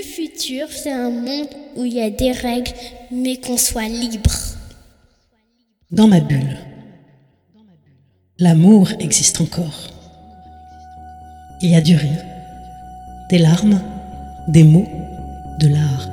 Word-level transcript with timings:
Le 0.00 0.06
futur, 0.06 0.66
c'est 0.70 0.92
un 0.92 1.10
monde 1.10 1.48
où 1.76 1.84
il 1.84 1.92
y 1.92 2.00
a 2.00 2.08
des 2.08 2.32
règles, 2.32 2.72
mais 3.10 3.36
qu'on 3.36 3.58
soit 3.58 3.88
libre. 3.88 4.30
Dans 5.90 6.08
ma 6.08 6.20
bulle, 6.20 6.56
l'amour 8.38 8.88
existe 8.98 9.42
encore. 9.42 9.90
Il 11.60 11.70
y 11.70 11.74
a 11.74 11.82
du 11.82 11.96
rire, 11.96 12.24
des 13.28 13.36
larmes, 13.36 13.82
des 14.48 14.64
mots, 14.64 14.88
de 15.58 15.68
l'art. 15.68 16.08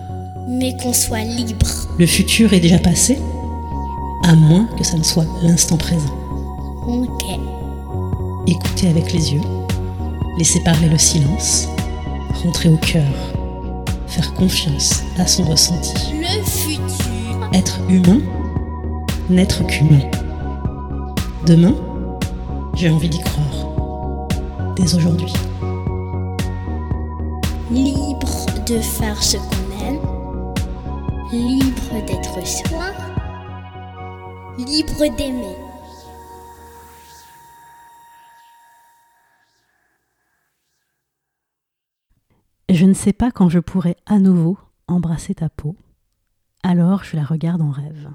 Mais 0.49 0.75
qu'on 0.75 0.91
soit 0.91 1.23
libre. 1.23 1.67
Le 1.97 2.07
futur 2.07 2.51
est 2.51 2.59
déjà 2.59 2.79
passé, 2.79 3.17
à 4.25 4.35
moins 4.35 4.65
que 4.77 4.83
ça 4.83 4.97
ne 4.97 5.03
soit 5.03 5.27
l'instant 5.43 5.77
présent. 5.77 6.13
Ok. 6.87 7.23
Écoutez 8.47 8.89
avec 8.89 9.13
les 9.13 9.33
yeux, 9.33 9.41
laissez 10.37 10.59
parler 10.61 10.89
le 10.89 10.97
silence, 10.97 11.69
rentrer 12.43 12.67
au 12.67 12.77
cœur, 12.77 13.36
faire 14.07 14.33
confiance 14.33 15.03
à 15.17 15.27
son 15.27 15.43
ressenti. 15.43 15.93
Le 16.13 16.43
futur. 16.43 17.49
Être 17.53 17.79
humain, 17.89 18.19
n'être 19.29 19.65
qu'humain. 19.67 20.01
Demain, 21.45 21.75
j'ai 22.73 22.89
envie 22.89 23.09
d'y 23.09 23.19
croire. 23.19 23.67
Dès 24.75 24.95
aujourd'hui. 24.95 25.33
Libre 27.71 28.45
de 28.65 28.79
faire 28.79 29.21
ce 29.21 29.37
qu'on 29.37 29.85
aime. 29.85 29.99
Libre 31.31 32.05
d'être 32.05 32.47
soi. 32.47 32.93
Libre 34.57 35.15
d'aimer. 35.17 35.66
Je 42.77 42.85
ne 42.85 42.93
sais 42.93 43.11
pas 43.11 43.31
quand 43.31 43.49
je 43.49 43.57
pourrai 43.57 43.97
à 44.05 44.19
nouveau 44.19 44.55
embrasser 44.87 45.33
ta 45.33 45.49
peau, 45.49 45.75
alors 46.61 47.03
je 47.03 47.15
la 47.15 47.23
regarde 47.23 47.63
en 47.63 47.71
rêve. 47.71 48.11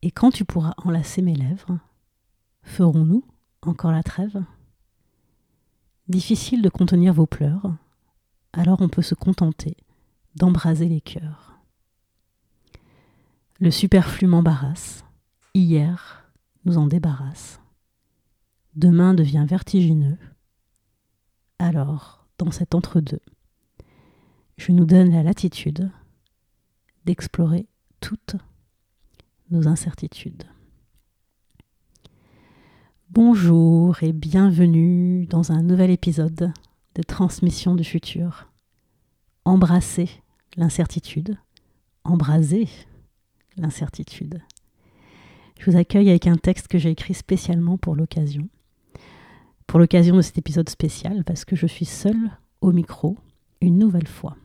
Et 0.00 0.10
quand 0.10 0.30
tu 0.30 0.46
pourras 0.46 0.72
enlacer 0.78 1.20
mes 1.20 1.34
lèvres, 1.34 1.78
ferons-nous 2.62 3.22
encore 3.60 3.92
la 3.92 4.02
trêve? 4.02 4.42
Difficile 6.08 6.62
de 6.62 6.70
contenir 6.70 7.12
vos 7.12 7.26
pleurs, 7.26 7.70
alors 8.54 8.80
on 8.80 8.88
peut 8.88 9.02
se 9.02 9.14
contenter 9.14 9.76
d'embraser 10.36 10.88
les 10.88 11.02
cœurs. 11.02 11.58
Le 13.60 13.70
superflu 13.70 14.26
m'embarrasse, 14.28 15.04
hier 15.52 16.24
nous 16.64 16.78
en 16.78 16.86
débarrasse, 16.86 17.60
demain 18.76 19.12
devient 19.12 19.44
vertigineux, 19.46 20.16
alors 21.58 22.17
dans 22.38 22.50
cet 22.50 22.74
entre-deux. 22.74 23.20
Je 24.56 24.72
nous 24.72 24.86
donne 24.86 25.10
la 25.10 25.22
latitude 25.22 25.90
d'explorer 27.04 27.66
toutes 28.00 28.36
nos 29.50 29.68
incertitudes. 29.68 30.44
Bonjour 33.10 34.02
et 34.02 34.12
bienvenue 34.12 35.26
dans 35.26 35.52
un 35.52 35.62
nouvel 35.62 35.90
épisode 35.90 36.52
de 36.94 37.02
Transmission 37.02 37.74
du 37.74 37.84
futur. 37.84 38.50
Embrasser 39.44 40.10
l'incertitude, 40.56 41.38
embraser 42.04 42.68
l'incertitude. 43.56 44.42
Je 45.58 45.70
vous 45.70 45.76
accueille 45.76 46.10
avec 46.10 46.26
un 46.26 46.36
texte 46.36 46.68
que 46.68 46.78
j'ai 46.78 46.90
écrit 46.90 47.14
spécialement 47.14 47.78
pour 47.78 47.96
l'occasion 47.96 48.48
pour 49.68 49.78
l'occasion 49.78 50.16
de 50.16 50.22
cet 50.22 50.38
épisode 50.38 50.68
spécial 50.68 51.22
parce 51.24 51.44
que 51.44 51.54
je 51.54 51.66
suis 51.66 51.84
seule 51.84 52.30
au 52.62 52.72
micro 52.72 53.16
une 53.60 53.78
nouvelle 53.78 54.08
fois. 54.08 54.36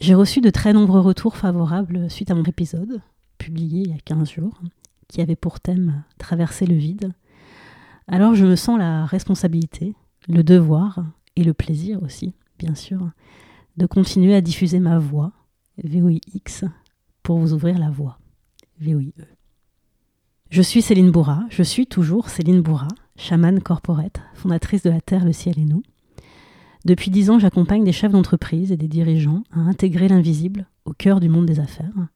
J'ai 0.00 0.14
reçu 0.14 0.40
de 0.40 0.50
très 0.50 0.72
nombreux 0.72 1.00
retours 1.00 1.36
favorables 1.36 2.10
suite 2.10 2.30
à 2.30 2.34
mon 2.34 2.42
épisode, 2.42 3.02
publié 3.38 3.82
il 3.82 3.90
y 3.90 3.94
a 3.94 4.00
15 4.02 4.30
jours, 4.30 4.58
qui 5.08 5.20
avait 5.20 5.36
pour 5.36 5.60
thème 5.60 6.02
Traverser 6.18 6.66
le 6.66 6.74
vide. 6.74 7.12
Alors 8.08 8.34
je 8.34 8.46
me 8.46 8.56
sens 8.56 8.78
la 8.78 9.04
responsabilité, 9.04 9.94
le 10.26 10.42
devoir 10.42 11.04
et 11.36 11.44
le 11.44 11.52
plaisir 11.52 12.02
aussi, 12.02 12.34
bien 12.58 12.74
sûr, 12.74 13.10
de 13.76 13.86
continuer 13.86 14.34
à 14.34 14.40
diffuser 14.40 14.80
ma 14.80 14.98
voix, 14.98 15.32
VOIX, 15.84 16.64
pour 17.22 17.38
vous 17.38 17.52
ouvrir 17.52 17.78
la 17.78 17.90
voix, 17.90 18.18
VOIE. 18.80 19.12
Je 20.48 20.62
suis 20.62 20.82
Céline 20.82 21.10
Bourra, 21.10 21.44
je 21.50 21.62
suis 21.62 21.86
toujours 21.86 22.30
Céline 22.30 22.62
Bourra, 22.62 22.88
chamane 23.16 23.60
corporate, 23.60 24.20
fondatrice 24.34 24.82
de 24.82 24.90
la 24.90 25.00
Terre, 25.00 25.24
le 25.24 25.32
ciel 25.32 25.58
et 25.58 25.64
nous. 25.64 25.82
Depuis 26.84 27.10
dix 27.10 27.30
ans, 27.30 27.38
j'accompagne 27.38 27.84
des 27.84 27.92
chefs 27.92 28.12
d'entreprise 28.12 28.72
et 28.72 28.76
des 28.76 28.88
dirigeants 28.88 29.44
à 29.52 29.60
intégrer 29.60 30.08
l'invisible 30.08 30.66
au 30.84 30.92
cœur 30.92 31.20
du 31.20 31.28
monde 31.28 31.46
des 31.46 31.60
affaires. 31.60 32.08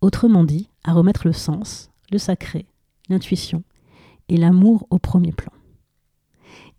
Autrement 0.00 0.44
dit, 0.44 0.68
à 0.84 0.92
remettre 0.92 1.26
le 1.26 1.32
sens, 1.32 1.90
le 2.10 2.18
sacré, 2.18 2.66
l'intuition 3.08 3.62
et 4.28 4.36
l'amour 4.36 4.86
au 4.90 4.98
premier 4.98 5.32
plan. 5.32 5.52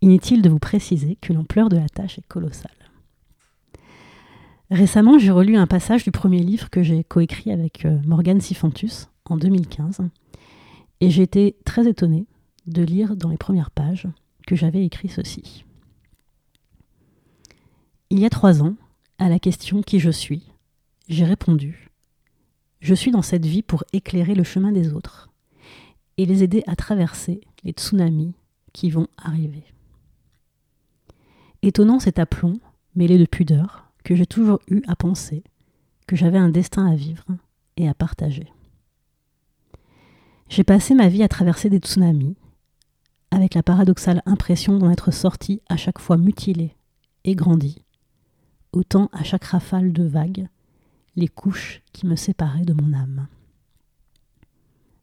Inutile 0.00 0.42
de 0.42 0.48
vous 0.48 0.58
préciser 0.58 1.16
que 1.20 1.32
l'ampleur 1.32 1.68
de 1.68 1.76
la 1.76 1.88
tâche 1.88 2.18
est 2.18 2.26
colossale. 2.26 2.70
Récemment, 4.70 5.18
j'ai 5.18 5.30
relu 5.30 5.56
un 5.56 5.66
passage 5.66 6.02
du 6.02 6.10
premier 6.10 6.40
livre 6.40 6.70
que 6.70 6.82
j'ai 6.82 7.04
coécrit 7.04 7.52
avec 7.52 7.84
euh, 7.84 7.98
Morgane 8.06 8.40
Sifantus 8.40 9.10
en 9.26 9.36
2015 9.36 10.00
et 11.00 11.10
j'ai 11.10 11.22
été 11.22 11.56
très 11.64 11.86
étonnée 11.86 12.26
de 12.66 12.82
lire 12.82 13.16
dans 13.16 13.28
les 13.28 13.38
premières 13.38 13.70
pages 13.70 14.08
que 14.46 14.56
j'avais 14.56 14.84
écrit 14.84 15.08
ceci. 15.08 15.64
Il 18.10 18.18
y 18.20 18.26
a 18.26 18.30
trois 18.30 18.62
ans, 18.62 18.74
à 19.18 19.28
la 19.28 19.38
question 19.38 19.82
qui 19.82 19.98
je 20.00 20.10
suis, 20.10 20.42
j'ai 21.08 21.24
répondu 21.24 21.90
Je 22.80 22.94
suis 22.94 23.10
dans 23.10 23.22
cette 23.22 23.46
vie 23.46 23.62
pour 23.62 23.84
éclairer 23.92 24.34
le 24.34 24.44
chemin 24.44 24.72
des 24.72 24.92
autres 24.92 25.30
et 26.16 26.26
les 26.26 26.42
aider 26.42 26.62
à 26.66 26.76
traverser 26.76 27.40
les 27.64 27.72
tsunamis 27.72 28.34
qui 28.72 28.90
vont 28.90 29.08
arriver. 29.16 29.64
Étonnant 31.62 32.00
cet 32.00 32.18
aplomb, 32.18 32.58
mêlé 32.94 33.18
de 33.18 33.24
pudeur, 33.24 33.86
que 34.04 34.14
j'ai 34.14 34.26
toujours 34.26 34.60
eu 34.68 34.82
à 34.88 34.96
penser 34.96 35.44
que 36.06 36.16
j'avais 36.16 36.38
un 36.38 36.48
destin 36.48 36.86
à 36.86 36.94
vivre 36.94 37.24
et 37.76 37.88
à 37.88 37.94
partager. 37.94 38.52
J'ai 40.48 40.64
passé 40.64 40.94
ma 40.94 41.08
vie 41.08 41.22
à 41.22 41.28
traverser 41.28 41.70
des 41.70 41.78
tsunamis, 41.78 42.36
avec 43.32 43.54
la 43.54 43.62
paradoxale 43.62 44.22
impression 44.26 44.76
d'en 44.76 44.90
être 44.90 45.10
sorti 45.10 45.62
à 45.70 45.78
chaque 45.78 45.98
fois 45.98 46.18
mutilé 46.18 46.76
et 47.24 47.34
grandi, 47.34 47.82
autant 48.72 49.08
à 49.12 49.24
chaque 49.24 49.44
rafale 49.44 49.94
de 49.94 50.04
vagues, 50.04 50.48
les 51.16 51.28
couches 51.28 51.80
qui 51.94 52.06
me 52.06 52.14
séparaient 52.14 52.66
de 52.66 52.74
mon 52.74 52.92
âme. 52.92 53.26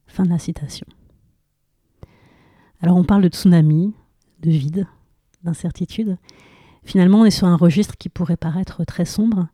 Fin 0.06 0.22
de 0.22 0.28
la 0.28 0.38
citation. 0.38 0.86
Alors 2.80 2.96
on 2.96 3.04
parle 3.04 3.22
de 3.22 3.28
tsunami, 3.28 3.92
de 4.38 4.50
vide, 4.50 4.86
d'incertitude. 5.42 6.16
Finalement, 6.84 7.22
on 7.22 7.24
est 7.24 7.30
sur 7.30 7.48
un 7.48 7.56
registre 7.56 7.96
qui 7.96 8.08
pourrait 8.08 8.36
paraître 8.36 8.84
très 8.84 9.04
sombre, 9.04 9.48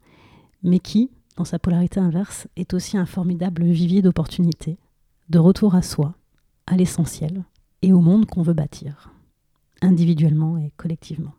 mais 0.63 0.81
qui, 0.81 1.11
dans 1.37 1.45
sa 1.45 1.59
polarité 1.59 1.99
inverse, 1.99 2.47
est 2.57 2.75
aussi 2.75 2.99
un 2.99 3.07
formidable 3.07 3.65
vivier 3.65 4.03
d'opportunités, 4.03 4.79
de 5.31 5.39
retour 5.39 5.75
à 5.75 5.83
soi, 5.83 6.15
à 6.67 6.77
l'essentiel, 6.77 7.45
et 7.83 7.93
au 7.93 8.01
monde 8.01 8.27
qu'on 8.27 8.43
veut 8.43 8.55
bâtir, 8.55 9.13
individuellement 9.83 10.59
et 10.59 10.73
collectivement. 10.77 11.35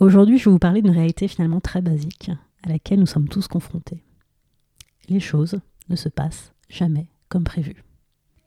Aujourd'hui, 0.00 0.38
je 0.38 0.44
vais 0.44 0.52
vous 0.52 0.58
parler 0.58 0.82
d'une 0.82 0.92
réalité 0.92 1.26
finalement 1.26 1.60
très 1.60 1.82
basique 1.82 2.30
à 2.62 2.68
laquelle 2.68 3.00
nous 3.00 3.06
sommes 3.06 3.28
tous 3.28 3.48
confrontés. 3.48 4.04
Les 5.08 5.20
choses 5.20 5.60
ne 5.88 5.96
se 5.96 6.08
passent 6.08 6.52
jamais 6.68 7.08
comme 7.28 7.44
prévu. 7.44 7.82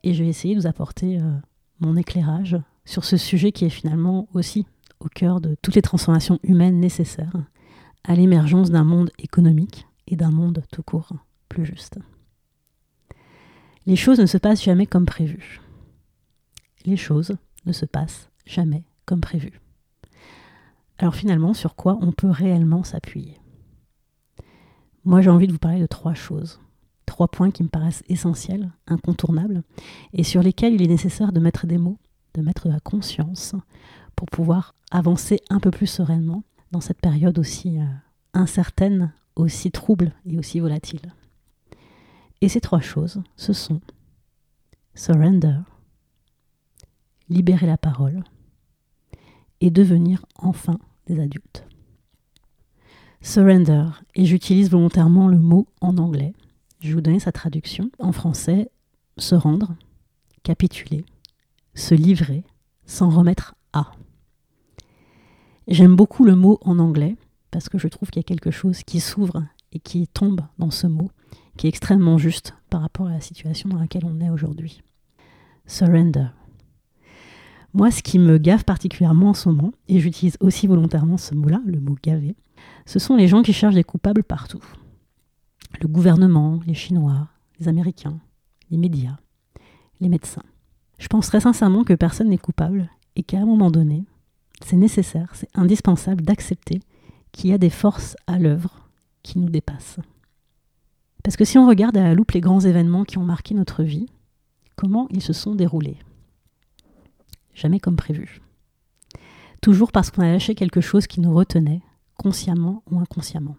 Et 0.04 0.14
je 0.14 0.24
vais 0.24 0.30
essayer 0.30 0.56
de 0.56 0.62
vous 0.62 0.68
apporter 0.68 1.20
euh, 1.20 1.32
mon 1.80 1.98
éclairage 1.98 2.58
sur 2.86 3.04
ce 3.04 3.18
sujet 3.18 3.52
qui 3.52 3.66
est 3.66 3.70
finalement 3.70 4.28
aussi 4.34 4.66
au 5.00 5.08
cœur 5.08 5.42
de 5.42 5.56
toutes 5.62 5.76
les 5.76 5.82
transformations 5.82 6.40
humaines 6.44 6.80
nécessaires 6.80 7.36
à 8.04 8.16
l'émergence 8.16 8.72
d'un 8.72 8.84
monde 8.84 9.12
économique 9.20 9.88
et 10.08 10.16
d'un 10.16 10.32
monde 10.32 10.64
tout 10.72 10.84
court 10.84 11.14
plus 11.50 11.66
juste. 11.66 12.00
Les 13.86 13.96
choses 13.96 14.20
ne 14.20 14.26
se 14.26 14.38
passent 14.38 14.64
jamais 14.64 14.86
comme 14.86 15.06
prévu 15.06 15.60
les 16.86 16.98
choses 16.98 17.36
ne 17.66 17.72
se 17.72 17.86
passent 17.86 18.30
jamais 18.46 18.84
comme 19.06 19.22
prévu. 19.22 19.60
Alors 20.98 21.16
finalement, 21.16 21.54
sur 21.54 21.76
quoi 21.76 21.98
on 22.02 22.12
peut 22.12 22.30
réellement 22.30 22.84
s'appuyer? 22.84 23.40
Moi, 25.04 25.22
j'ai 25.22 25.32
envie 25.32 25.48
de 25.48 25.52
vous 25.52 25.60
parler 25.60 25.80
de 25.80 25.88
trois 25.88 26.14
choses. 26.14 26.60
Trois 27.08 27.28
points 27.28 27.52
qui 27.52 27.64
me 27.64 27.70
paraissent 27.70 28.04
essentiels, 28.08 28.72
incontournables, 28.88 29.64
et 30.14 30.24
sur 30.24 30.44
lesquels 30.44 30.74
il 30.74 30.82
est 30.84 30.88
nécessaire 30.88 31.32
de 31.32 31.40
mettre 31.40 31.66
des 31.66 31.80
mots, 31.80 31.98
de 32.36 32.42
mettre 32.42 32.68
de 32.68 32.74
la 32.74 32.80
conscience, 32.80 33.56
pour 34.16 34.28
pouvoir 34.28 34.76
avancer 34.92 35.40
un 35.50 35.60
peu 35.60 35.72
plus 35.72 35.88
sereinement 35.88 36.44
dans 36.72 36.82
cette 36.82 37.02
période 37.02 37.40
aussi 37.40 37.80
euh, 37.80 37.86
incertaine, 38.34 39.12
aussi 39.36 39.72
trouble 39.72 40.14
et 40.26 40.38
aussi 40.38 40.60
volatile. 40.60 41.14
Et 42.42 42.50
ces 42.50 42.62
trois 42.62 42.82
choses, 42.82 43.22
ce 43.36 43.54
sont 43.54 43.82
surrender, 44.94 45.60
libérer 47.32 47.66
la 47.66 47.78
parole 47.78 48.24
et 49.62 49.72
devenir 49.72 50.26
enfin 50.36 50.78
des 51.08 51.20
adultes. 51.20 51.66
Surrender, 53.22 53.86
et 54.16 54.26
j'utilise 54.26 54.70
volontairement 54.70 55.28
le 55.28 55.40
mot 55.40 55.68
en 55.80 55.98
anglais. 55.98 56.34
Je 56.82 56.90
vais 56.90 56.94
vous 56.96 57.02
donner 57.02 57.20
sa 57.20 57.32
traduction. 57.32 57.92
En 58.00 58.12
français, 58.12 58.70
se 59.18 59.36
rendre, 59.36 59.76
capituler, 60.44 61.06
se 61.76 61.94
livrer, 61.94 62.44
s'en 62.86 63.10
remettre 63.10 63.56
à. 63.74 63.92
J'aime 65.68 65.96
beaucoup 65.96 66.26
le 66.26 66.36
mot 66.36 66.58
en 66.62 66.80
anglais 66.80 67.16
parce 67.52 67.70
que 67.70 67.78
je 67.78 67.88
trouve 67.88 68.10
qu'il 68.10 68.20
y 68.20 68.26
a 68.26 68.28
quelque 68.28 68.52
chose 68.52 68.84
qui 68.84 69.00
s'ouvre 69.00 69.44
et 69.72 69.80
qui 69.80 70.08
tombe 70.08 70.42
dans 70.58 70.72
ce 70.72 70.88
mot, 70.88 71.12
qui 71.58 71.68
est 71.68 71.70
extrêmement 71.70 72.18
juste 72.18 72.56
par 72.70 72.82
rapport 72.82 73.08
à 73.08 73.12
la 73.12 73.22
situation 73.22 73.70
dans 73.70 73.80
laquelle 73.80 74.06
on 74.06 74.20
est 74.20 74.30
aujourd'hui. 74.30 74.82
Surrender. 75.68 76.28
Moi, 77.74 77.90
ce 77.90 78.04
qui 78.04 78.20
me 78.20 78.38
gave 78.38 78.66
particulièrement 78.66 79.30
en 79.30 79.34
ce 79.34 79.48
moment, 79.48 79.72
et 79.88 80.00
j'utilise 80.00 80.38
aussi 80.42 80.68
volontairement 80.68 81.18
ce 81.18 81.34
mot-là, 81.36 81.62
le 81.66 81.80
mot 81.80 81.96
gaver, 82.04 82.36
ce 82.86 83.00
sont 83.00 83.16
les 83.16 83.28
gens 83.28 83.44
qui 83.44 83.54
cherchent 83.54 83.76
des 83.76 83.84
coupables 83.84 84.24
partout. 84.24 84.64
Le 85.80 85.88
gouvernement, 85.88 86.60
les 86.68 86.74
Chinois, 86.74 87.28
les 87.60 87.70
Américains, 87.70 88.20
les 88.70 88.78
médias, 88.78 89.18
les 90.02 90.10
médecins. 90.10 90.44
Je 91.00 91.08
pense 91.08 91.28
très 91.28 91.40
sincèrement 91.40 91.84
que 91.84 91.94
personne 91.94 92.30
n'est 92.30 92.38
coupable 92.38 92.90
et 93.16 93.24
qu'à 93.24 93.40
un 93.40 93.46
moment 93.46 93.72
donné, 93.72 94.04
c'est 94.66 94.76
nécessaire, 94.76 95.30
c'est 95.34 95.50
indispensable 95.56 96.24
d'accepter 96.24 96.82
qu'il 97.32 97.50
y 97.50 97.54
a 97.54 97.58
des 97.58 97.70
forces 97.70 98.18
à 98.28 98.38
l'œuvre 98.38 98.90
qui 99.24 99.40
nous 99.40 99.50
dépassent. 99.50 100.00
Parce 101.24 101.38
que 101.38 101.46
si 101.46 101.58
on 101.58 101.68
regarde 101.68 101.98
à 101.98 102.04
la 102.04 102.14
loupe 102.14 102.32
les 102.32 102.42
grands 102.42 102.60
événements 102.60 103.06
qui 103.06 103.18
ont 103.18 103.24
marqué 103.24 103.54
notre 103.56 103.84
vie, 103.84 104.08
comment 104.76 105.08
ils 105.12 105.22
se 105.22 105.34
sont 105.34 105.56
déroulés? 105.56 105.98
Jamais 107.54 107.80
comme 107.80 107.96
prévu. 107.96 108.42
Toujours 109.62 109.92
parce 109.92 110.10
qu'on 110.10 110.24
a 110.24 110.32
lâché 110.32 110.56
quelque 110.56 110.82
chose 110.82 111.08
qui 111.08 111.22
nous 111.22 111.34
retenait, 111.34 111.82
consciemment 112.18 112.84
ou 112.90 113.00
inconsciemment. 113.00 113.58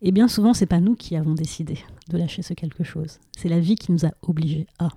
Et 0.00 0.12
bien 0.12 0.28
souvent, 0.28 0.54
c'est 0.54 0.66
pas 0.66 0.80
nous 0.80 0.94
qui 0.94 1.16
avons 1.16 1.34
décidé 1.34 1.78
de 2.08 2.18
lâcher 2.18 2.42
ce 2.42 2.54
quelque 2.54 2.84
chose. 2.84 3.18
C'est 3.36 3.48
la 3.48 3.60
vie 3.60 3.76
qui 3.76 3.92
nous 3.92 4.06
a 4.06 4.10
obligés 4.22 4.66
à. 4.78 4.88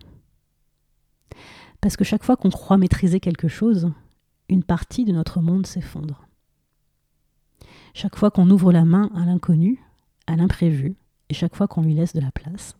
Parce 1.82 1.98
que 1.98 2.04
chaque 2.04 2.24
fois 2.24 2.38
qu'on 2.38 2.50
croit 2.50 2.78
maîtriser 2.78 3.20
quelque 3.20 3.48
chose, 3.48 3.92
une 4.50 4.64
partie 4.64 5.06
de 5.06 5.12
notre 5.12 5.42
monde 5.42 5.66
s'effondre. 5.66 6.28
Chaque 7.94 8.16
fois 8.16 8.32
qu'on 8.32 8.50
ouvre 8.50 8.72
la 8.72 8.86
main 8.86 9.10
à 9.16 9.26
l'inconnu, 9.26 9.84
à 10.28 10.36
l'imprévu, 10.36 10.96
et 11.30 11.34
chaque 11.34 11.56
fois 11.56 11.68
qu'on 11.68 11.82
lui 11.82 11.96
laisse 11.96 12.14
de 12.14 12.22
la 12.22 12.32
place, 12.32 12.76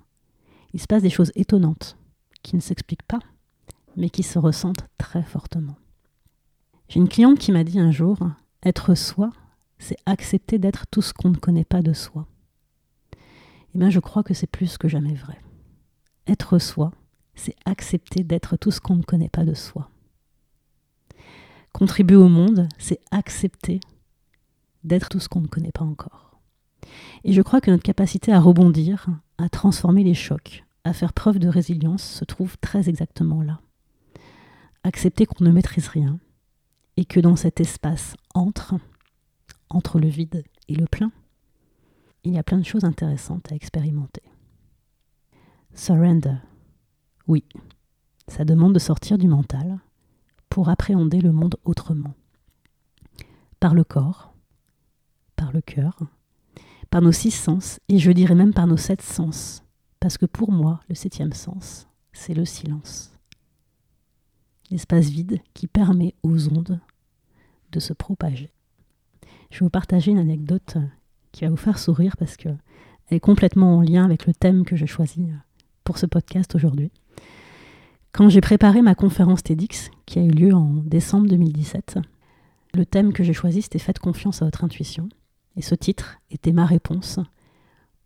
il 0.74 0.82
se 0.82 0.88
passe 0.88 1.02
des 1.02 1.10
choses 1.10 1.32
étonnantes 1.36 1.98
qui 2.44 2.56
ne 2.56 2.62
s'expliquent 2.62 3.04
pas, 3.04 3.20
mais 3.96 4.10
qui 4.10 4.24
se 4.24 4.40
ressentent 4.40 4.88
très 4.98 5.24
fortement. 5.24 5.78
J'ai 6.88 7.00
une 7.00 7.10
cliente 7.10 7.40
qui 7.40 7.52
m'a 7.52 7.64
dit 7.64 7.80
un 7.80 7.92
jour, 7.92 8.18
être 8.64 8.96
soi, 8.96 9.32
c'est 9.80 9.98
accepter 10.06 10.60
d'être 10.60 10.86
tout 10.92 11.02
ce 11.02 11.14
qu'on 11.14 11.30
ne 11.30 11.38
connaît 11.38 11.66
pas 11.66 11.82
de 11.82 11.94
soi. 11.94 12.28
Eh 13.74 13.78
bien 13.78 13.90
je 13.90 14.00
crois 14.00 14.24
que 14.24 14.34
c'est 14.34 14.48
plus 14.48 14.78
que 14.78 14.88
jamais 14.88 15.14
vrai. 15.14 15.40
Être 16.28 16.60
soi, 16.60 16.92
c'est 17.36 17.56
accepter 17.66 18.24
d'être 18.24 18.58
tout 18.58 18.72
ce 18.72 18.82
qu'on 18.82 18.96
ne 18.96 19.04
connaît 19.04 19.30
pas 19.30 19.46
de 19.46 19.54
soi. 19.54 19.90
Contribuer 21.74 22.18
au 22.18 22.28
monde, 22.28 22.68
c'est 22.78 23.00
accepter 23.12 23.80
d'être 24.84 25.10
tout 25.10 25.20
ce 25.20 25.30
qu'on 25.30 25.42
ne 25.42 25.48
connaît 25.48 25.72
pas 25.72 25.86
encore. 25.86 26.40
Et 27.24 27.34
je 27.34 27.42
crois 27.42 27.62
que 27.62 27.72
notre 27.72 27.84
capacité 27.84 28.34
à 28.34 28.40
rebondir, 28.40 29.08
à 29.38 29.50
transformer 29.50 30.04
les 30.04 30.14
chocs, 30.14 30.64
à 30.84 30.94
faire 30.94 31.14
preuve 31.14 31.40
de 31.40 31.48
résilience 31.48 32.04
se 32.04 32.26
trouve 32.26 32.58
très 32.58 32.90
exactement 32.90 33.42
là. 33.42 33.62
Accepter 34.84 35.26
qu'on 35.26 35.44
ne 35.44 35.52
maîtrise 35.52 35.88
rien 35.88 36.20
et 36.98 37.06
que 37.06 37.20
dans 37.20 37.36
cet 37.36 37.60
espace 37.60 38.16
entre, 38.34 38.76
entre 39.70 40.00
le 40.00 40.08
vide 40.08 40.44
et 40.68 40.76
le 40.76 40.86
plein, 40.86 41.12
il 42.24 42.34
y 42.34 42.38
a 42.38 42.44
plein 42.44 42.58
de 42.58 42.66
choses 42.66 42.84
intéressantes 42.84 43.52
à 43.52 43.56
expérimenter. 43.56 44.24
Surrender. 45.74 46.38
Oui, 47.28 47.46
ça 48.28 48.46
demande 48.46 48.74
de 48.74 48.80
sortir 48.80 49.18
du 49.18 49.28
mental 49.28 49.80
pour 50.50 50.70
appréhender 50.70 51.22
le 51.22 51.32
monde 51.32 51.56
autrement. 51.64 52.14
Par 53.60 53.74
le 53.74 53.84
corps, 53.84 54.34
par 55.36 55.52
le 55.52 55.62
cœur, 55.62 56.00
par 56.90 57.02
nos 57.02 57.12
six 57.12 57.32
sens, 57.32 57.80
et 57.88 58.00
je 58.00 58.12
dirais 58.12 58.36
même 58.36 58.54
par 58.54 58.68
nos 58.68 58.78
sept 58.78 59.02
sens, 59.02 59.64
parce 60.00 60.18
que 60.18 60.26
pour 60.26 60.52
moi, 60.52 60.82
le 60.90 60.96
septième 60.96 61.34
sens, 61.34 61.88
c'est 62.12 62.34
le 62.34 62.46
silence. 62.46 63.14
L'espace 64.72 65.10
vide 65.10 65.40
qui 65.54 65.68
permet 65.68 66.16
aux 66.24 66.48
ondes 66.48 66.80
de 67.74 67.80
se 67.82 67.92
propager. 67.92 68.52
Je 69.50 69.60
vais 69.60 69.66
vous 69.66 69.70
partager 69.70 70.12
une 70.12 70.18
anecdote 70.18 70.78
qui 71.34 71.44
va 71.44 71.50
vous 71.50 71.58
faire 71.58 71.78
sourire 71.78 72.16
parce 72.16 72.38
qu'elle 72.38 72.58
est 73.12 73.20
complètement 73.20 73.78
en 73.78 73.82
lien 73.82 74.06
avec 74.06 74.26
le 74.26 74.34
thème 74.34 74.64
que 74.64 74.78
j'ai 74.78 74.88
choisi 74.88 75.28
pour 75.84 75.98
ce 75.98 76.06
podcast 76.06 76.56
aujourd'hui. 76.56 76.90
Quand 78.14 78.30
j'ai 78.30 78.40
préparé 78.40 78.82
ma 78.82 78.96
conférence 78.96 79.44
TEDx, 79.44 79.92
qui 80.06 80.20
a 80.20 80.24
eu 80.24 80.32
lieu 80.32 80.54
en 80.54 80.70
décembre 80.86 81.28
2017, 81.28 82.00
le 82.74 82.86
thème 82.86 83.12
que 83.12 83.24
j'ai 83.24 83.34
choisi, 83.34 83.62
c'était 83.62 83.80
Faites 83.80 84.00
confiance 84.00 84.42
à 84.42 84.46
votre 84.46 84.64
intuition. 84.64 85.10
Et 85.58 85.62
ce 85.62 85.76
titre 85.76 86.20
était 86.30 86.54
ma 86.54 86.66
réponse 86.66 87.20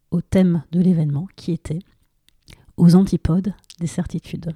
au 0.10 0.22
thème 0.22 0.64
de 0.72 0.80
l'événement 0.80 1.28
qui 1.36 1.52
était 1.52 1.80
aux 2.78 2.96
antipodes 2.96 3.54
des 3.80 3.88
certitudes. 3.88 4.54